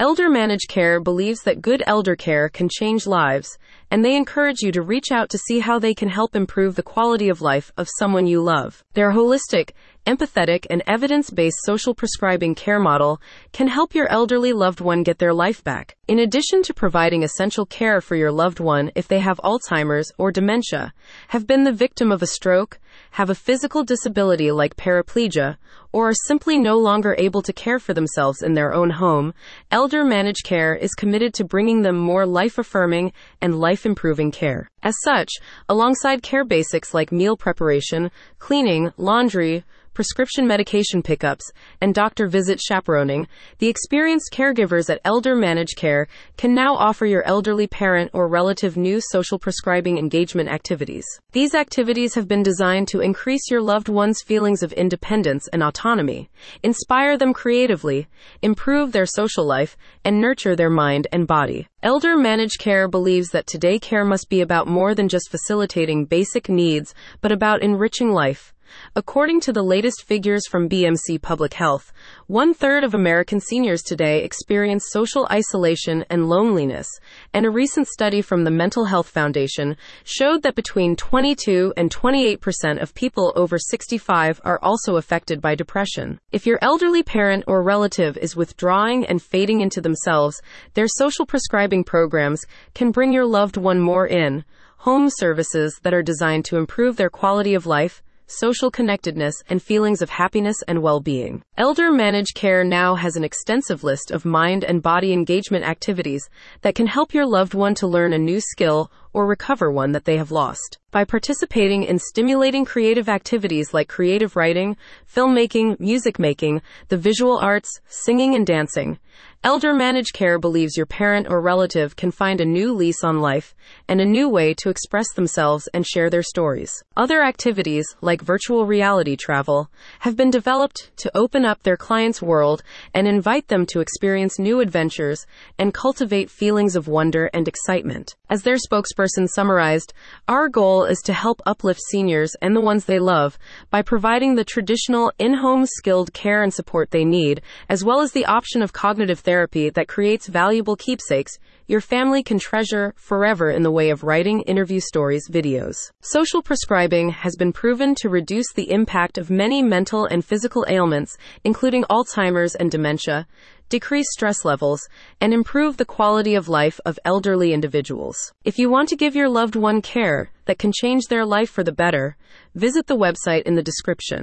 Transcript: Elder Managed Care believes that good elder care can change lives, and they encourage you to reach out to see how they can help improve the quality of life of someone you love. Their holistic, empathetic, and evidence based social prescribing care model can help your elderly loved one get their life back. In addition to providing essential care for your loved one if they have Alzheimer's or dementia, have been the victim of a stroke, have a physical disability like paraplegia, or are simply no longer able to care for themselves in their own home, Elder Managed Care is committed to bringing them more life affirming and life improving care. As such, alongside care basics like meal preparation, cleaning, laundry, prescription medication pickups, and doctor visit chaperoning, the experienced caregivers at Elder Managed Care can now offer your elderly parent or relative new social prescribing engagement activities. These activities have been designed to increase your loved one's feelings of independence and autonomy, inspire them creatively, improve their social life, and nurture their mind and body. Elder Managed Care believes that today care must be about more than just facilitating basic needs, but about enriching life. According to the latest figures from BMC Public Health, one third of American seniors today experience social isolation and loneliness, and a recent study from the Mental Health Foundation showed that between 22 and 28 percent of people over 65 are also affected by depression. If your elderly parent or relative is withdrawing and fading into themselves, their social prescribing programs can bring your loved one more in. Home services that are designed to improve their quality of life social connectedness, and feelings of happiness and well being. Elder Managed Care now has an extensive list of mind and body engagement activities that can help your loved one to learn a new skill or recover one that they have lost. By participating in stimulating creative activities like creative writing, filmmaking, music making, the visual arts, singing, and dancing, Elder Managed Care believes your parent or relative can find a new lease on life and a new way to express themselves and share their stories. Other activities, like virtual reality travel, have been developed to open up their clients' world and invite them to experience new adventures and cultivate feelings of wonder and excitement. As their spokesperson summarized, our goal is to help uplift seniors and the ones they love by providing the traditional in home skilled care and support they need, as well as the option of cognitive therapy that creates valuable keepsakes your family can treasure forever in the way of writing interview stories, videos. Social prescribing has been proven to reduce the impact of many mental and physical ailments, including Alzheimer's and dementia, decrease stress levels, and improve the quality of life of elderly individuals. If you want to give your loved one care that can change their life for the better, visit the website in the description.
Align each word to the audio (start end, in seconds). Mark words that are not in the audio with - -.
Elder 0.00 0.30
Managed 0.30 0.68
Care 0.70 0.98
believes 0.98 1.42
that 1.42 1.60
good 1.60 1.82
elder 1.86 2.16
care 2.16 2.48
can 2.48 2.70
change 2.70 3.06
lives, 3.06 3.58
and 3.90 4.04
they 4.04 4.16
encourage 4.16 4.60
you 4.60 4.70
to 4.72 4.82
reach 4.82 5.10
out 5.10 5.28
to 5.30 5.38
see 5.38 5.58
how 5.58 5.78
they 5.78 5.94
can 5.94 6.08
help 6.08 6.36
improve 6.36 6.76
the 6.76 6.82
quality 6.82 7.28
of 7.28 7.40
life 7.40 7.72
of 7.76 7.88
someone 7.98 8.26
you 8.26 8.40
love. 8.40 8.84
Their 8.94 9.12
holistic, 9.12 9.70
empathetic, 10.06 10.66
and 10.70 10.82
evidence 10.86 11.30
based 11.30 11.58
social 11.64 11.94
prescribing 11.94 12.54
care 12.54 12.78
model 12.78 13.20
can 13.52 13.68
help 13.68 13.94
your 13.94 14.08
elderly 14.08 14.52
loved 14.52 14.80
one 14.80 15.02
get 15.02 15.18
their 15.18 15.34
life 15.34 15.62
back. 15.62 15.96
In 16.08 16.18
addition 16.18 16.62
to 16.64 16.74
providing 16.74 17.22
essential 17.22 17.66
care 17.66 18.00
for 18.00 18.16
your 18.16 18.32
loved 18.32 18.60
one 18.60 18.90
if 18.94 19.06
they 19.06 19.20
have 19.20 19.40
Alzheimer's 19.44 20.10
or 20.18 20.32
dementia, 20.32 20.92
have 21.28 21.46
been 21.46 21.64
the 21.64 21.72
victim 21.72 22.10
of 22.10 22.22
a 22.22 22.26
stroke, 22.26 22.80
have 23.12 23.30
a 23.30 23.34
physical 23.34 23.84
disability 23.84 24.50
like 24.50 24.76
paraplegia, 24.76 25.56
or 25.92 26.08
are 26.08 26.26
simply 26.26 26.58
no 26.58 26.78
longer 26.78 27.14
able 27.18 27.42
to 27.42 27.52
care 27.52 27.78
for 27.78 27.94
themselves 27.94 28.42
in 28.42 28.54
their 28.54 28.72
own 28.72 28.90
home, 28.90 29.34
Elder 29.70 30.04
Managed 30.04 30.44
Care 30.44 30.74
is 30.74 30.94
committed 30.94 31.34
to 31.34 31.44
bringing 31.44 31.82
them 31.82 31.96
more 31.96 32.26
life 32.26 32.58
affirming 32.58 33.12
and 33.40 33.58
life 33.58 33.79
improving 33.86 34.30
care. 34.30 34.70
As 34.82 34.94
such, 35.04 35.30
alongside 35.68 36.22
care 36.22 36.44
basics 36.44 36.94
like 36.94 37.12
meal 37.12 37.36
preparation, 37.36 38.10
cleaning, 38.38 38.92
laundry, 38.96 39.64
prescription 39.94 40.46
medication 40.46 41.02
pickups, 41.02 41.50
and 41.80 41.94
doctor 41.94 42.26
visit 42.26 42.60
chaperoning, 42.60 43.26
the 43.58 43.68
experienced 43.68 44.30
caregivers 44.32 44.88
at 44.88 45.00
Elder 45.04 45.34
Managed 45.34 45.76
Care 45.76 46.06
can 46.36 46.54
now 46.54 46.74
offer 46.74 47.06
your 47.06 47.22
elderly 47.24 47.66
parent 47.66 48.10
or 48.12 48.28
relative 48.28 48.76
new 48.76 49.00
social 49.00 49.38
prescribing 49.38 49.98
engagement 49.98 50.48
activities. 50.48 51.04
These 51.32 51.54
activities 51.54 52.14
have 52.14 52.28
been 52.28 52.42
designed 52.42 52.88
to 52.88 53.00
increase 53.00 53.50
your 53.50 53.60
loved 53.60 53.88
one's 53.88 54.22
feelings 54.22 54.62
of 54.62 54.72
independence 54.72 55.48
and 55.48 55.62
autonomy, 55.62 56.30
inspire 56.62 57.18
them 57.18 57.32
creatively, 57.32 58.06
improve 58.42 58.92
their 58.92 59.06
social 59.06 59.46
life, 59.46 59.76
and 60.04 60.20
nurture 60.20 60.56
their 60.56 60.70
mind 60.70 61.06
and 61.12 61.26
body. 61.26 61.66
Elder 61.82 62.16
Managed 62.16 62.58
Care 62.58 62.88
believes 62.88 63.30
that 63.30 63.46
today 63.46 63.78
care 63.78 64.04
must 64.04 64.28
be 64.28 64.40
about 64.40 64.68
more 64.68 64.94
than 64.94 65.08
just 65.08 65.30
facilitating 65.30 66.04
basic 66.04 66.48
needs, 66.48 66.94
but 67.20 67.32
about 67.32 67.62
enriching 67.62 68.10
life. 68.12 68.54
According 68.94 69.40
to 69.42 69.52
the 69.52 69.62
latest 69.62 70.04
figures 70.04 70.46
from 70.46 70.68
BMC 70.68 71.20
Public 71.22 71.54
Health, 71.54 71.92
one 72.26 72.54
third 72.54 72.84
of 72.84 72.94
American 72.94 73.40
seniors 73.40 73.82
today 73.82 74.24
experience 74.24 74.86
social 74.90 75.26
isolation 75.30 76.04
and 76.10 76.28
loneliness, 76.28 76.88
and 77.32 77.46
a 77.46 77.50
recent 77.50 77.88
study 77.88 78.22
from 78.22 78.44
the 78.44 78.50
Mental 78.50 78.84
Health 78.84 79.08
Foundation 79.08 79.76
showed 80.04 80.42
that 80.42 80.54
between 80.54 80.96
22 80.96 81.72
and 81.76 81.90
28 81.90 82.40
percent 82.40 82.80
of 82.80 82.94
people 82.94 83.32
over 83.36 83.58
65 83.58 84.40
are 84.44 84.58
also 84.62 84.96
affected 84.96 85.40
by 85.40 85.54
depression. 85.54 86.20
If 86.32 86.46
your 86.46 86.58
elderly 86.62 87.02
parent 87.02 87.44
or 87.46 87.62
relative 87.62 88.16
is 88.16 88.36
withdrawing 88.36 89.06
and 89.06 89.22
fading 89.22 89.60
into 89.60 89.80
themselves, 89.80 90.40
their 90.74 90.88
social 90.88 91.26
prescribing 91.26 91.84
programs 91.84 92.42
can 92.74 92.90
bring 92.90 93.12
your 93.12 93.26
loved 93.26 93.56
one 93.56 93.80
more 93.80 94.06
in. 94.06 94.44
Home 94.78 95.08
services 95.10 95.78
that 95.82 95.92
are 95.92 96.02
designed 96.02 96.44
to 96.46 96.56
improve 96.56 96.96
their 96.96 97.10
quality 97.10 97.54
of 97.54 97.66
life 97.66 98.02
social 98.30 98.70
connectedness, 98.70 99.34
and 99.48 99.62
feelings 99.62 100.00
of 100.00 100.10
happiness 100.10 100.62
and 100.68 100.82
well 100.82 101.00
being. 101.00 101.42
Elder 101.56 101.90
Managed 101.90 102.34
Care 102.34 102.64
now 102.64 102.94
has 102.94 103.16
an 103.16 103.24
extensive 103.24 103.82
list 103.82 104.10
of 104.10 104.24
mind 104.24 104.64
and 104.64 104.82
body 104.82 105.12
engagement 105.12 105.64
activities 105.64 106.28
that 106.62 106.74
can 106.74 106.86
help 106.86 107.12
your 107.12 107.26
loved 107.26 107.54
one 107.54 107.74
to 107.74 107.86
learn 107.86 108.12
a 108.12 108.18
new 108.18 108.40
skill 108.40 108.90
or 109.12 109.26
recover 109.26 109.70
one 109.70 109.92
that 109.92 110.04
they 110.04 110.16
have 110.16 110.30
lost. 110.30 110.78
By 110.92 111.04
participating 111.04 111.84
in 111.84 111.98
stimulating 111.98 112.64
creative 112.64 113.08
activities 113.08 113.74
like 113.74 113.88
creative 113.88 114.36
writing, 114.36 114.76
filmmaking, 115.12 115.78
music 115.80 116.18
making, 116.18 116.62
the 116.88 116.96
visual 116.96 117.38
arts, 117.38 117.80
singing, 117.86 118.34
and 118.34 118.46
dancing, 118.46 118.98
Elder 119.42 119.72
Managed 119.72 120.12
Care 120.12 120.38
believes 120.38 120.76
your 120.76 120.84
parent 120.84 121.26
or 121.30 121.40
relative 121.40 121.96
can 121.96 122.10
find 122.10 122.42
a 122.42 122.44
new 122.44 122.74
lease 122.74 123.02
on 123.02 123.22
life 123.22 123.54
and 123.88 123.98
a 123.98 124.04
new 124.04 124.28
way 124.28 124.52
to 124.52 124.68
express 124.68 125.10
themselves 125.14 125.66
and 125.72 125.86
share 125.86 126.10
their 126.10 126.22
stories. 126.22 126.70
Other 126.94 127.22
activities, 127.22 127.86
like 128.02 128.20
virtual 128.20 128.66
reality 128.66 129.16
travel, 129.16 129.70
have 130.00 130.14
been 130.14 130.30
developed 130.30 130.90
to 130.98 131.10
open 131.16 131.46
up 131.46 131.62
their 131.62 131.78
clients' 131.78 132.20
world 132.20 132.62
and 132.92 133.08
invite 133.08 133.48
them 133.48 133.64
to 133.70 133.80
experience 133.80 134.38
new 134.38 134.60
adventures 134.60 135.24
and 135.58 135.72
cultivate 135.72 136.30
feelings 136.30 136.76
of 136.76 136.86
wonder 136.86 137.30
and 137.32 137.48
excitement. 137.48 138.16
As 138.28 138.42
their 138.42 138.58
spokesperson 138.58 139.26
summarized, 139.26 139.94
our 140.28 140.50
goal 140.50 140.84
is 140.84 140.98
to 141.06 141.14
help 141.14 141.40
uplift 141.46 141.80
seniors 141.88 142.36
and 142.42 142.54
the 142.54 142.60
ones 142.60 142.84
they 142.84 142.98
love 142.98 143.38
by 143.70 143.80
providing 143.80 144.34
the 144.34 144.44
traditional 144.44 145.10
in 145.18 145.32
home 145.32 145.64
skilled 145.64 146.12
care 146.12 146.42
and 146.42 146.52
support 146.52 146.90
they 146.90 147.06
need, 147.06 147.40
as 147.70 147.82
well 147.82 148.02
as 148.02 148.12
the 148.12 148.26
option 148.26 148.60
of 148.60 148.74
cognitive 148.74 149.18
therapy 149.30 149.70
that 149.70 149.86
creates 149.86 150.26
valuable 150.26 150.74
keepsakes 150.74 151.38
your 151.68 151.80
family 151.80 152.20
can 152.20 152.40
treasure 152.40 152.92
forever 152.96 153.48
in 153.48 153.62
the 153.62 153.70
way 153.70 153.90
of 153.90 154.02
writing 154.02 154.40
interview 154.42 154.80
stories, 154.80 155.28
videos. 155.30 155.76
Social 156.00 156.42
prescribing 156.42 157.10
has 157.10 157.36
been 157.36 157.52
proven 157.52 157.94
to 158.00 158.08
reduce 158.08 158.52
the 158.52 158.72
impact 158.72 159.16
of 159.18 159.30
many 159.30 159.62
mental 159.62 160.04
and 160.04 160.24
physical 160.24 160.66
ailments, 160.68 161.16
including 161.44 161.84
Alzheimer's 161.84 162.56
and 162.56 162.72
dementia, 162.72 163.28
decrease 163.68 164.08
stress 164.10 164.44
levels, 164.44 164.80
and 165.20 165.32
improve 165.32 165.76
the 165.76 165.92
quality 165.96 166.34
of 166.34 166.48
life 166.48 166.80
of 166.84 166.98
elderly 167.04 167.52
individuals. 167.52 168.16
If 168.44 168.58
you 168.58 168.68
want 168.68 168.88
to 168.88 168.96
give 169.02 169.14
your 169.14 169.28
loved 169.28 169.54
one 169.54 169.80
care 169.80 170.32
that 170.46 170.58
can 170.58 170.72
change 170.72 171.04
their 171.04 171.24
life 171.24 171.50
for 171.50 171.62
the 171.62 171.78
better, 171.84 172.16
visit 172.56 172.88
the 172.88 173.02
website 173.06 173.42
in 173.42 173.54
the 173.54 173.68
description. 173.70 174.22